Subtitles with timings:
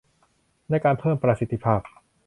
[0.69, 1.81] ในการเพิ่มประสิทธิภาพ